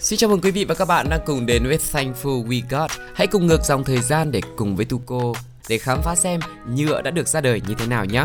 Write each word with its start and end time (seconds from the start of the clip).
Xin 0.00 0.18
chào 0.18 0.30
mừng 0.30 0.40
quý 0.40 0.50
vị 0.50 0.64
và 0.64 0.74
các 0.74 0.84
bạn 0.84 1.06
đang 1.10 1.20
cùng 1.26 1.46
đến 1.46 1.66
với 1.66 1.78
Thankful 1.92 2.46
We 2.46 2.62
Got. 2.70 2.90
Hãy 3.14 3.26
cùng 3.26 3.46
ngược 3.46 3.64
dòng 3.64 3.84
thời 3.84 4.00
gian 4.00 4.30
để 4.30 4.40
cùng 4.56 4.76
với 4.76 4.84
Tuco 4.84 5.32
để 5.68 5.78
khám 5.78 5.98
phá 6.02 6.14
xem 6.14 6.40
nhựa 6.74 7.02
đã 7.02 7.10
được 7.10 7.28
ra 7.28 7.40
đời 7.40 7.60
như 7.68 7.74
thế 7.78 7.86
nào 7.86 8.04
nhé. 8.04 8.24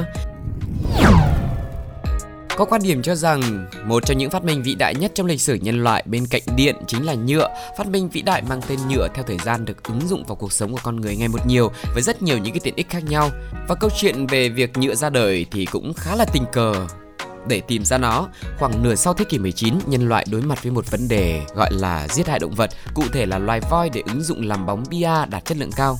Có 2.55 2.65
quan 2.65 2.81
điểm 2.83 3.01
cho 3.01 3.15
rằng 3.15 3.65
một 3.85 4.05
trong 4.05 4.17
những 4.17 4.29
phát 4.29 4.43
minh 4.43 4.63
vĩ 4.63 4.75
đại 4.75 4.95
nhất 4.95 5.11
trong 5.15 5.27
lịch 5.27 5.41
sử 5.41 5.55
nhân 5.55 5.83
loại 5.83 6.03
bên 6.05 6.25
cạnh 6.29 6.41
điện 6.55 6.75
chính 6.87 7.05
là 7.05 7.13
nhựa. 7.13 7.49
Phát 7.77 7.87
minh 7.87 8.09
vĩ 8.09 8.21
đại 8.21 8.41
mang 8.49 8.61
tên 8.67 8.79
nhựa 8.89 9.07
theo 9.13 9.23
thời 9.27 9.37
gian 9.37 9.65
được 9.65 9.83
ứng 9.83 10.07
dụng 10.07 10.23
vào 10.27 10.35
cuộc 10.35 10.53
sống 10.53 10.71
của 10.71 10.81
con 10.83 10.95
người 10.95 11.15
ngày 11.15 11.27
một 11.27 11.47
nhiều 11.47 11.71
với 11.93 12.01
rất 12.01 12.21
nhiều 12.21 12.37
những 12.37 12.53
cái 12.53 12.59
tiện 12.63 12.75
ích 12.75 12.89
khác 12.89 13.03
nhau. 13.03 13.29
Và 13.67 13.75
câu 13.75 13.89
chuyện 13.99 14.27
về 14.27 14.49
việc 14.49 14.77
nhựa 14.77 14.95
ra 14.95 15.09
đời 15.09 15.45
thì 15.51 15.65
cũng 15.65 15.93
khá 15.93 16.15
là 16.15 16.25
tình 16.25 16.45
cờ 16.51 16.87
để 17.47 17.61
tìm 17.67 17.85
ra 17.85 17.97
nó, 17.97 18.27
khoảng 18.59 18.83
nửa 18.83 18.95
sau 18.95 19.13
thế 19.13 19.25
kỷ 19.25 19.39
19, 19.39 19.73
nhân 19.85 20.09
loại 20.09 20.25
đối 20.31 20.41
mặt 20.41 20.63
với 20.63 20.71
một 20.71 20.91
vấn 20.91 21.07
đề 21.07 21.41
gọi 21.55 21.69
là 21.73 22.07
giết 22.07 22.27
hại 22.27 22.39
động 22.39 22.55
vật, 22.55 22.69
cụ 22.93 23.03
thể 23.13 23.25
là 23.25 23.37
loài 23.37 23.61
voi 23.69 23.89
để 23.93 24.01
ứng 24.07 24.23
dụng 24.23 24.47
làm 24.47 24.65
bóng 24.65 24.83
bia 24.89 25.11
đạt 25.29 25.45
chất 25.45 25.57
lượng 25.57 25.71
cao. 25.75 25.97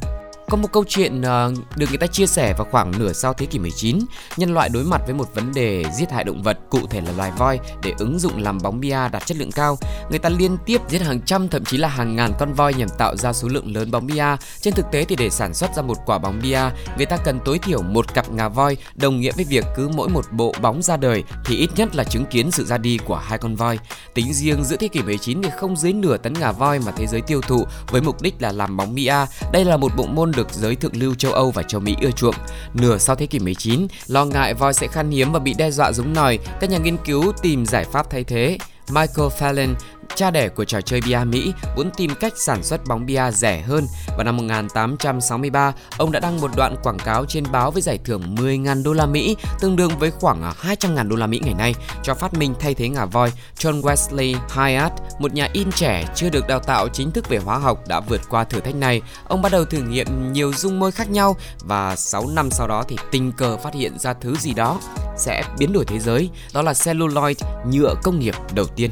Có 0.53 0.57
một 0.57 0.71
câu 0.71 0.83
chuyện 0.87 1.21
uh, 1.21 1.77
được 1.77 1.85
người 1.89 1.97
ta 1.97 2.07
chia 2.07 2.25
sẻ 2.25 2.53
vào 2.57 2.67
khoảng 2.71 2.99
nửa 2.99 3.13
sau 3.13 3.33
thế 3.33 3.45
kỷ 3.45 3.59
19, 3.59 3.99
nhân 4.37 4.53
loại 4.53 4.69
đối 4.69 4.83
mặt 4.83 5.01
với 5.05 5.13
một 5.13 5.35
vấn 5.35 5.53
đề 5.53 5.85
giết 5.93 6.11
hại 6.11 6.23
động 6.23 6.43
vật, 6.43 6.57
cụ 6.69 6.79
thể 6.89 7.01
là 7.01 7.11
loài 7.17 7.31
voi 7.37 7.59
để 7.83 7.93
ứng 7.97 8.19
dụng 8.19 8.43
làm 8.43 8.57
bóng 8.63 8.79
bia 8.79 9.09
đạt 9.11 9.25
chất 9.25 9.37
lượng 9.37 9.51
cao. 9.51 9.77
Người 10.09 10.19
ta 10.19 10.29
liên 10.29 10.57
tiếp 10.65 10.81
giết 10.89 11.01
hàng 11.01 11.21
trăm 11.21 11.47
thậm 11.47 11.65
chí 11.65 11.77
là 11.77 11.87
hàng 11.87 12.15
ngàn 12.15 12.31
con 12.39 12.53
voi 12.53 12.73
nhằm 12.73 12.89
tạo 12.97 13.17
ra 13.17 13.33
số 13.33 13.47
lượng 13.47 13.75
lớn 13.75 13.91
bóng 13.91 14.07
bia. 14.07 14.25
Trên 14.61 14.73
thực 14.73 14.85
tế 14.91 15.05
thì 15.05 15.15
để 15.15 15.29
sản 15.29 15.53
xuất 15.53 15.75
ra 15.75 15.81
một 15.81 15.97
quả 16.05 16.17
bóng 16.17 16.39
bia, 16.43 16.61
người 16.97 17.05
ta 17.05 17.17
cần 17.17 17.39
tối 17.45 17.59
thiểu 17.59 17.81
một 17.81 18.13
cặp 18.13 18.31
ngà 18.31 18.49
voi, 18.49 18.77
đồng 18.95 19.19
nghĩa 19.19 19.31
với 19.35 19.45
việc 19.45 19.65
cứ 19.75 19.87
mỗi 19.87 20.09
một 20.09 20.25
bộ 20.31 20.53
bóng 20.61 20.81
ra 20.81 20.97
đời 20.97 21.23
thì 21.45 21.55
ít 21.55 21.69
nhất 21.75 21.95
là 21.95 22.03
chứng 22.03 22.25
kiến 22.25 22.51
sự 22.51 22.65
ra 22.65 22.77
đi 22.77 22.99
của 23.05 23.15
hai 23.15 23.37
con 23.37 23.55
voi. 23.55 23.79
Tính 24.13 24.33
riêng 24.33 24.63
giữa 24.63 24.77
thế 24.77 24.87
kỷ 24.87 25.01
19 25.01 25.41
thì 25.41 25.49
không 25.57 25.77
dưới 25.77 25.93
nửa 25.93 26.17
tấn 26.17 26.33
ngà 26.33 26.51
voi 26.51 26.79
mà 26.79 26.91
thế 26.91 27.07
giới 27.07 27.21
tiêu 27.21 27.41
thụ 27.41 27.65
với 27.91 28.01
mục 28.01 28.21
đích 28.21 28.41
là 28.41 28.51
làm 28.51 28.77
bóng 28.77 28.95
bia. 28.95 29.15
Đây 29.51 29.65
là 29.65 29.77
một 29.77 29.91
bộ 29.97 30.05
môn 30.05 30.31
được 30.31 30.42
giới 30.51 30.75
thượng 30.75 30.95
lưu 30.95 31.15
châu 31.15 31.33
Âu 31.33 31.51
và 31.51 31.63
châu 31.63 31.81
Mỹ 31.81 31.95
ưa 32.01 32.11
chuộng. 32.11 32.35
Nửa 32.73 32.97
sau 32.97 33.15
thế 33.15 33.25
kỷ 33.25 33.39
19, 33.39 33.87
lo 34.07 34.25
ngại 34.25 34.53
voi 34.53 34.73
sẽ 34.73 34.87
khan 34.87 35.11
hiếm 35.11 35.31
và 35.31 35.39
bị 35.39 35.53
đe 35.57 35.71
dọa 35.71 35.91
giống 35.91 36.13
nòi, 36.13 36.39
các 36.61 36.69
nhà 36.69 36.77
nghiên 36.77 36.97
cứu 36.97 37.31
tìm 37.41 37.65
giải 37.65 37.85
pháp 37.91 38.09
thay 38.09 38.23
thế. 38.23 38.57
Michael 38.89 39.27
Fallon, 39.39 39.73
cha 40.15 40.31
đẻ 40.31 40.49
của 40.49 40.65
trò 40.65 40.81
chơi 40.81 41.01
bia 41.05 41.19
Mỹ, 41.25 41.53
muốn 41.75 41.89
tìm 41.97 42.11
cách 42.19 42.33
sản 42.35 42.63
xuất 42.63 42.85
bóng 42.87 43.05
bia 43.05 43.31
rẻ 43.31 43.61
hơn. 43.61 43.87
Vào 44.07 44.23
năm 44.23 44.37
1863, 44.37 45.73
ông 45.97 46.11
đã 46.11 46.19
đăng 46.19 46.41
một 46.41 46.51
đoạn 46.55 46.75
quảng 46.83 46.99
cáo 46.99 47.25
trên 47.25 47.43
báo 47.51 47.71
với 47.71 47.81
giải 47.81 47.99
thưởng 48.05 48.35
10.000 48.35 48.83
đô 48.83 48.93
la 48.93 49.05
Mỹ, 49.05 49.35
tương 49.59 49.75
đương 49.75 49.91
với 49.99 50.11
khoảng 50.11 50.53
200.000 50.61 51.07
đô 51.07 51.15
la 51.15 51.27
Mỹ 51.27 51.41
ngày 51.43 51.53
nay, 51.53 51.75
cho 52.03 52.13
phát 52.13 52.33
minh 52.33 52.53
thay 52.59 52.73
thế 52.73 52.89
ngà 52.89 53.05
voi. 53.05 53.31
John 53.57 53.81
Wesley 53.81 54.35
Hyatt, 54.49 54.93
một 55.19 55.33
nhà 55.33 55.49
in 55.53 55.71
trẻ 55.71 56.05
chưa 56.15 56.29
được 56.29 56.47
đào 56.47 56.59
tạo 56.59 56.87
chính 56.87 57.11
thức 57.11 57.29
về 57.29 57.37
hóa 57.37 57.57
học 57.57 57.87
đã 57.87 57.99
vượt 57.99 58.21
qua 58.29 58.43
thử 58.43 58.59
thách 58.59 58.75
này. 58.75 59.01
Ông 59.27 59.41
bắt 59.41 59.51
đầu 59.51 59.65
thử 59.65 59.81
nghiệm 59.81 60.33
nhiều 60.33 60.53
dung 60.53 60.79
môi 60.79 60.91
khác 60.91 61.09
nhau 61.09 61.35
và 61.59 61.95
6 61.95 62.27
năm 62.27 62.51
sau 62.51 62.67
đó 62.67 62.83
thì 62.87 62.97
tình 63.11 63.31
cờ 63.31 63.57
phát 63.57 63.73
hiện 63.73 63.99
ra 63.99 64.13
thứ 64.13 64.35
gì 64.35 64.53
đó 64.53 64.79
sẽ 65.17 65.43
biến 65.57 65.73
đổi 65.73 65.85
thế 65.85 65.99
giới, 65.99 66.29
đó 66.53 66.61
là 66.61 66.73
celluloid, 66.85 67.37
nhựa 67.71 67.95
công 68.03 68.19
nghiệp 68.19 68.35
đầu 68.53 68.65
tiên. 68.65 68.89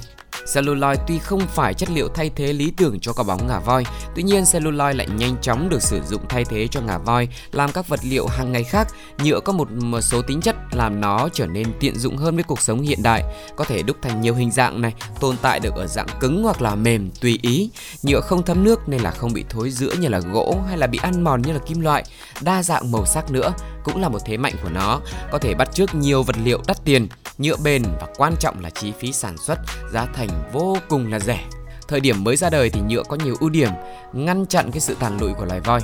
Celluloid 0.54 1.00
tuy 1.08 1.20
không 1.20 1.40
phải 1.40 1.74
chất 1.74 1.90
liệu 1.90 2.08
thay 2.08 2.32
thế 2.36 2.54
lý 2.54 2.72
tưởng 2.78 3.00
cho 3.00 3.14
quả 3.14 3.24
bóng 3.24 3.48
ngà 3.48 3.60
voi, 3.60 3.84
tuy 4.16 4.24
nhiên 4.24 4.44
celluloid 4.52 4.96
lại 4.96 5.08
nhanh 5.18 5.36
chóng 5.42 5.70
được 5.70 5.82
sử 5.82 6.02
dụng 6.10 6.22
thay 6.30 6.46
thế 6.46 6.68
cho 6.68 6.82
ngà 6.82 6.98
voi 6.98 7.28
làm 7.52 7.72
các 7.72 7.88
vật 7.88 8.00
liệu 8.04 8.28
hàng 8.28 8.52
ngày 8.52 8.64
khác. 8.64 8.88
Nhựa 9.24 9.40
có 9.40 9.54
một 9.54 9.68
số 10.02 10.22
tính 10.22 10.42
chất 10.42 10.56
làm 10.72 11.02
nó 11.02 11.30
trở 11.34 11.46
nên 11.46 11.68
tiện 11.80 12.00
dụng 12.00 12.18
hơn 12.18 12.36
với 12.36 12.44
cuộc 12.44 12.62
sống 12.62 12.82
hiện 12.82 13.04
đại, 13.04 13.24
có 13.56 13.64
thể 13.64 13.82
đúc 13.82 13.98
thành 14.02 14.22
nhiều 14.22 14.36
hình 14.36 14.52
dạng 14.52 14.82
này, 14.82 14.94
tồn 15.20 15.36
tại 15.42 15.60
được 15.60 15.76
ở 15.76 15.88
dạng 15.88 16.08
cứng 16.20 16.44
hoặc 16.44 16.62
là 16.62 16.76
mềm 16.76 17.12
tùy 17.22 17.40
ý. 17.42 17.70
Nhựa 18.04 18.22
không 18.22 18.44
thấm 18.44 18.64
nước 18.64 18.90
nên 18.90 19.02
là 19.02 19.12
không 19.12 19.34
bị 19.34 19.46
thối 19.50 19.70
rữa 19.70 19.94
như 20.00 20.08
là 20.08 20.20
gỗ 20.20 20.62
hay 20.68 20.78
là 20.78 20.88
bị 20.88 21.00
ăn 21.02 21.24
mòn 21.24 21.42
như 21.42 21.54
là 21.54 21.60
kim 21.60 21.82
loại. 21.82 22.04
Đa 22.42 22.64
dạng 22.64 22.92
màu 22.92 23.06
sắc 23.06 23.32
nữa 23.32 23.54
cũng 23.84 24.02
là 24.02 24.10
một 24.10 24.20
thế 24.26 24.38
mạnh 24.38 24.54
của 24.64 24.70
nó, 24.70 25.00
có 25.32 25.38
thể 25.38 25.54
bắt 25.54 25.74
chước 25.74 25.96
nhiều 25.96 26.24
vật 26.24 26.36
liệu 26.44 26.62
đắt 26.68 26.86
tiền, 26.86 27.08
nhựa 27.42 27.58
bền 27.64 27.84
và 27.84 28.08
quan 28.18 28.34
trọng 28.40 28.60
là 28.60 28.70
chi 28.70 28.94
phí 29.00 29.14
sản 29.14 29.38
xuất, 29.38 29.60
giá 29.92 30.06
thành 30.06 30.30
vô 30.54 30.78
cùng 30.90 31.12
là 31.12 31.20
rẻ. 31.20 31.46
Thời 31.88 32.00
điểm 32.00 32.24
mới 32.24 32.36
ra 32.36 32.50
đời 32.50 32.70
thì 32.70 32.82
nhựa 32.82 33.04
có 33.04 33.18
nhiều 33.24 33.36
ưu 33.40 33.50
điểm, 33.50 33.70
ngăn 34.14 34.46
chặn 34.46 34.72
cái 34.72 34.80
sự 34.80 34.96
tàn 35.00 35.18
lụi 35.22 35.34
của 35.34 35.46
loài 35.46 35.60
voi. 35.60 35.82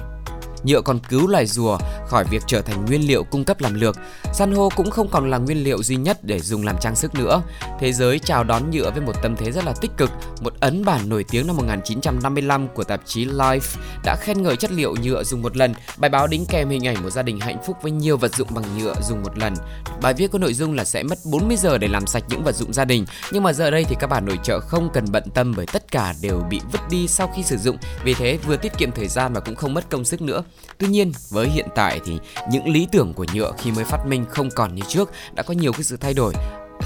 Nhựa 0.67 0.81
còn 0.81 0.99
cứu 0.99 1.27
loài 1.27 1.45
rùa 1.45 1.77
khỏi 2.07 2.23
việc 2.23 2.43
trở 2.47 2.61
thành 2.61 2.85
nguyên 2.85 3.07
liệu 3.07 3.23
cung 3.23 3.43
cấp 3.43 3.61
làm 3.61 3.73
lược. 3.73 3.97
San 4.33 4.55
hô 4.55 4.69
cũng 4.75 4.91
không 4.91 5.09
còn 5.09 5.29
là 5.29 5.37
nguyên 5.37 5.63
liệu 5.63 5.83
duy 5.83 5.95
nhất 5.95 6.23
để 6.23 6.39
dùng 6.39 6.65
làm 6.65 6.75
trang 6.81 6.95
sức 6.95 7.15
nữa. 7.15 7.41
Thế 7.79 7.93
giới 7.93 8.19
chào 8.19 8.43
đón 8.43 8.71
nhựa 8.71 8.91
với 8.91 9.01
một 9.01 9.13
tâm 9.23 9.35
thế 9.35 9.51
rất 9.51 9.65
là 9.65 9.73
tích 9.81 9.91
cực. 9.97 10.11
Một 10.41 10.53
ấn 10.59 10.85
bản 10.85 11.09
nổi 11.09 11.25
tiếng 11.29 11.47
năm 11.47 11.57
1955 11.57 12.67
của 12.67 12.83
tạp 12.83 13.01
chí 13.05 13.25
Life 13.25 13.77
đã 14.03 14.15
khen 14.21 14.43
ngợi 14.43 14.55
chất 14.55 14.71
liệu 14.71 14.95
nhựa 15.03 15.23
dùng 15.23 15.41
một 15.41 15.57
lần. 15.57 15.73
Bài 15.97 16.09
báo 16.09 16.27
đính 16.27 16.45
kèm 16.45 16.69
hình 16.69 16.87
ảnh 16.87 17.03
một 17.03 17.09
gia 17.09 17.21
đình 17.21 17.39
hạnh 17.39 17.57
phúc 17.65 17.77
với 17.81 17.91
nhiều 17.91 18.17
vật 18.17 18.35
dụng 18.35 18.47
bằng 18.51 18.77
nhựa 18.77 18.93
dùng 19.09 19.23
một 19.23 19.37
lần. 19.37 19.53
Bài 20.01 20.13
viết 20.13 20.31
có 20.31 20.39
nội 20.39 20.53
dung 20.53 20.73
là 20.73 20.85
sẽ 20.85 21.03
mất 21.03 21.17
40 21.25 21.57
giờ 21.57 21.77
để 21.77 21.87
làm 21.87 22.07
sạch 22.07 22.23
những 22.29 22.43
vật 22.43 22.55
dụng 22.55 22.73
gia 22.73 22.85
đình, 22.85 23.05
nhưng 23.31 23.43
mà 23.43 23.53
giờ 23.53 23.71
đây 23.71 23.83
thì 23.83 23.95
các 23.99 24.07
bà 24.07 24.19
nội 24.19 24.39
trợ 24.43 24.59
không 24.59 24.89
cần 24.93 25.05
bận 25.11 25.23
tâm 25.33 25.53
bởi 25.57 25.65
tất 25.73 25.91
cả 25.91 26.13
đều 26.21 26.43
bị 26.49 26.61
vứt 26.71 26.81
đi 26.89 27.07
sau 27.07 27.31
khi 27.35 27.43
sử 27.43 27.57
dụng. 27.57 27.77
Vì 28.03 28.13
thế 28.13 28.37
vừa 28.47 28.57
tiết 28.57 28.77
kiệm 28.77 28.91
thời 28.91 29.07
gian 29.07 29.33
mà 29.33 29.39
cũng 29.39 29.55
không 29.55 29.73
mất 29.73 29.89
công 29.89 30.05
sức 30.05 30.21
nữa. 30.21 30.43
Tuy 30.77 30.87
nhiên, 30.87 31.11
với 31.29 31.47
hiện 31.47 31.67
tại 31.75 31.99
thì 32.05 32.17
những 32.51 32.67
lý 32.67 32.87
tưởng 32.91 33.13
của 33.13 33.25
nhựa 33.33 33.51
khi 33.57 33.71
mới 33.71 33.83
phát 33.83 34.05
minh 34.07 34.25
không 34.29 34.49
còn 34.55 34.75
như 34.75 34.81
trước, 34.87 35.11
đã 35.35 35.43
có 35.43 35.53
nhiều 35.53 35.71
cái 35.71 35.83
sự 35.83 35.97
thay 35.97 36.13
đổi. 36.13 36.33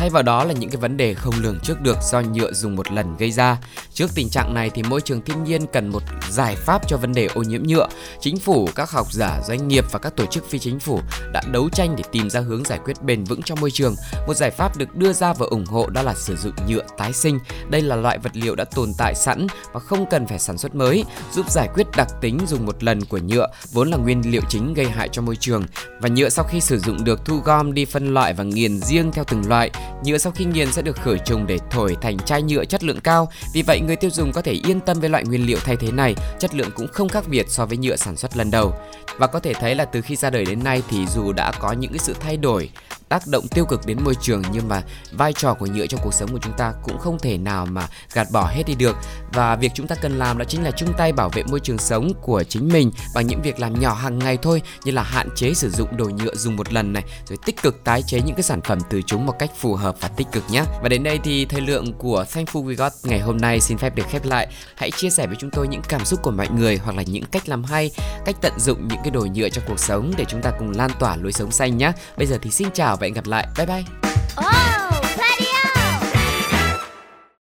Thay 0.01 0.09
vào 0.09 0.23
đó 0.23 0.43
là 0.43 0.53
những 0.53 0.69
cái 0.69 0.81
vấn 0.81 0.97
đề 0.97 1.13
không 1.13 1.33
lường 1.41 1.59
trước 1.59 1.81
được 1.81 1.97
do 2.11 2.21
nhựa 2.21 2.53
dùng 2.53 2.75
một 2.75 2.91
lần 2.91 3.17
gây 3.17 3.31
ra. 3.31 3.57
Trước 3.93 4.09
tình 4.15 4.29
trạng 4.29 4.53
này 4.53 4.69
thì 4.69 4.83
môi 4.83 5.01
trường 5.01 5.21
thiên 5.21 5.43
nhiên 5.43 5.65
cần 5.73 5.87
một 5.87 6.03
giải 6.29 6.55
pháp 6.55 6.87
cho 6.87 6.97
vấn 6.97 7.13
đề 7.13 7.25
ô 7.25 7.43
nhiễm 7.43 7.63
nhựa. 7.63 7.87
Chính 8.19 8.37
phủ, 8.37 8.69
các 8.75 8.91
học 8.91 9.11
giả, 9.11 9.41
doanh 9.47 9.67
nghiệp 9.67 9.85
và 9.91 9.99
các 9.99 10.15
tổ 10.15 10.25
chức 10.25 10.49
phi 10.49 10.59
chính 10.59 10.79
phủ 10.79 10.99
đã 11.33 11.41
đấu 11.51 11.69
tranh 11.69 11.95
để 11.97 12.03
tìm 12.11 12.29
ra 12.29 12.39
hướng 12.39 12.65
giải 12.65 12.79
quyết 12.85 13.03
bền 13.03 13.23
vững 13.23 13.41
cho 13.41 13.55
môi 13.55 13.71
trường. 13.71 13.95
Một 14.27 14.33
giải 14.33 14.51
pháp 14.51 14.77
được 14.77 14.95
đưa 14.95 15.13
ra 15.13 15.33
và 15.33 15.45
ủng 15.49 15.65
hộ 15.65 15.89
đó 15.89 16.01
là 16.01 16.13
sử 16.13 16.35
dụng 16.35 16.53
nhựa 16.67 16.83
tái 16.97 17.13
sinh. 17.13 17.39
Đây 17.69 17.81
là 17.81 17.95
loại 17.95 18.17
vật 18.17 18.31
liệu 18.33 18.55
đã 18.55 18.65
tồn 18.65 18.91
tại 18.97 19.15
sẵn 19.15 19.47
và 19.73 19.79
không 19.79 20.05
cần 20.09 20.27
phải 20.27 20.39
sản 20.39 20.57
xuất 20.57 20.75
mới, 20.75 21.03
giúp 21.31 21.51
giải 21.51 21.69
quyết 21.73 21.87
đặc 21.97 22.07
tính 22.21 22.39
dùng 22.47 22.65
một 22.65 22.83
lần 22.83 23.05
của 23.05 23.19
nhựa 23.27 23.47
vốn 23.71 23.89
là 23.89 23.97
nguyên 23.97 24.21
liệu 24.31 24.41
chính 24.49 24.73
gây 24.73 24.85
hại 24.85 25.09
cho 25.11 25.21
môi 25.21 25.35
trường. 25.35 25.63
Và 25.99 26.09
nhựa 26.09 26.29
sau 26.29 26.45
khi 26.45 26.61
sử 26.61 26.79
dụng 26.79 27.03
được 27.03 27.25
thu 27.25 27.37
gom 27.37 27.73
đi 27.73 27.85
phân 27.85 28.13
loại 28.13 28.33
và 28.33 28.43
nghiền 28.43 28.79
riêng 28.79 29.11
theo 29.11 29.23
từng 29.27 29.47
loại 29.47 29.71
Nhựa 30.03 30.17
sau 30.17 30.31
khi 30.31 30.45
nghiền 30.45 30.71
sẽ 30.71 30.81
được 30.81 30.97
khử 31.01 31.17
trùng 31.25 31.47
để 31.47 31.57
thổi 31.69 31.97
thành 32.01 32.17
chai 32.19 32.41
nhựa 32.41 32.65
chất 32.65 32.83
lượng 32.83 32.99
cao. 32.99 33.31
Vì 33.53 33.61
vậy 33.61 33.79
người 33.79 33.95
tiêu 33.95 34.09
dùng 34.09 34.31
có 34.31 34.41
thể 34.41 34.51
yên 34.51 34.79
tâm 34.79 34.99
với 34.99 35.09
loại 35.09 35.23
nguyên 35.23 35.45
liệu 35.45 35.57
thay 35.65 35.75
thế 35.75 35.91
này, 35.91 36.15
chất 36.39 36.55
lượng 36.55 36.69
cũng 36.75 36.87
không 36.87 37.09
khác 37.09 37.23
biệt 37.27 37.45
so 37.49 37.65
với 37.65 37.77
nhựa 37.77 37.95
sản 37.95 38.17
xuất 38.17 38.37
lần 38.37 38.51
đầu. 38.51 38.73
Và 39.17 39.27
có 39.27 39.39
thể 39.39 39.53
thấy 39.53 39.75
là 39.75 39.85
từ 39.85 40.01
khi 40.01 40.15
ra 40.15 40.29
đời 40.29 40.45
đến 40.45 40.63
nay 40.63 40.81
thì 40.89 41.05
dù 41.07 41.31
đã 41.31 41.51
có 41.59 41.71
những 41.71 41.91
cái 41.91 41.99
sự 41.99 42.15
thay 42.19 42.37
đổi 42.37 42.69
tác 43.11 43.27
động 43.27 43.47
tiêu 43.47 43.65
cực 43.65 43.85
đến 43.85 43.97
môi 44.03 44.15
trường, 44.21 44.41
nhưng 44.51 44.67
mà 44.67 44.81
vai 45.11 45.33
trò 45.33 45.53
của 45.53 45.65
nhựa 45.65 45.87
trong 45.87 45.99
cuộc 46.03 46.13
sống 46.13 46.31
của 46.31 46.39
chúng 46.41 46.53
ta 46.57 46.73
cũng 46.83 46.99
không 46.99 47.19
thể 47.19 47.37
nào 47.37 47.65
mà 47.65 47.87
gạt 48.13 48.27
bỏ 48.31 48.51
hết 48.53 48.63
đi 48.67 48.75
được. 48.75 48.95
Và 49.33 49.55
việc 49.55 49.71
chúng 49.75 49.87
ta 49.87 49.95
cần 49.95 50.17
làm 50.19 50.37
đó 50.37 50.45
chính 50.47 50.63
là 50.63 50.71
chung 50.71 50.93
tay 50.97 51.13
bảo 51.13 51.29
vệ 51.29 51.43
môi 51.43 51.59
trường 51.59 51.77
sống 51.77 52.11
của 52.21 52.43
chính 52.43 52.67
mình 52.67 52.91
bằng 53.15 53.27
những 53.27 53.41
việc 53.41 53.59
làm 53.59 53.79
nhỏ 53.79 53.93
hàng 53.93 54.19
ngày 54.19 54.37
thôi, 54.41 54.61
như 54.83 54.91
là 54.91 55.03
hạn 55.03 55.29
chế 55.35 55.53
sử 55.53 55.69
dụng 55.69 55.97
đồ 55.97 56.05
nhựa 56.05 56.35
dùng 56.35 56.55
một 56.55 56.73
lần 56.73 56.93
này, 56.93 57.03
rồi 57.29 57.37
tích 57.45 57.61
cực 57.61 57.83
tái 57.83 58.03
chế 58.07 58.21
những 58.21 58.35
cái 58.35 58.43
sản 58.43 58.61
phẩm 58.61 58.79
từ 58.89 59.01
chúng 59.01 59.25
một 59.25 59.33
cách 59.39 59.51
phù 59.59 59.75
hợp 59.75 59.95
và 60.01 60.07
tích 60.07 60.27
cực 60.31 60.43
nhé 60.49 60.63
và 60.81 60.89
đến 60.89 61.03
đây 61.03 61.19
thì 61.23 61.45
thời 61.45 61.61
lượng 61.61 61.93
của 61.93 62.25
Thankful 62.33 62.65
We 62.65 62.75
Got 62.75 62.91
ngày 63.03 63.19
hôm 63.19 63.37
nay 63.37 63.59
xin 63.59 63.77
phép 63.77 63.95
được 63.95 64.05
khép 64.09 64.25
lại. 64.25 64.47
Hãy 64.75 64.91
chia 64.91 65.09
sẻ 65.09 65.27
với 65.27 65.35
chúng 65.39 65.49
tôi 65.51 65.67
những 65.67 65.81
cảm 65.89 66.05
xúc 66.05 66.19
của 66.23 66.31
mọi 66.31 66.47
người 66.49 66.77
hoặc 66.77 66.95
là 66.95 67.03
những 67.03 67.25
cách 67.31 67.49
làm 67.49 67.63
hay, 67.63 67.91
cách 68.25 68.35
tận 68.41 68.53
dụng 68.59 68.87
những 68.87 68.99
cái 69.03 69.11
đồ 69.11 69.27
nhựa 69.33 69.49
trong 69.49 69.63
cuộc 69.67 69.79
sống 69.79 70.11
để 70.17 70.25
chúng 70.27 70.41
ta 70.41 70.51
cùng 70.59 70.71
lan 70.71 70.91
tỏa 70.99 71.15
lối 71.15 71.31
sống 71.31 71.51
xanh 71.51 71.77
nhé 71.77 71.91
bây 72.17 72.27
giờ 72.27 72.37
thì 72.41 72.51
xin 72.51 72.67
chào 72.73 72.97
và 73.01 73.05
hẹn 73.05 73.13
gặp 73.13 73.27
lại. 73.27 73.47
Bye 73.57 73.65
bye. 73.65 74.80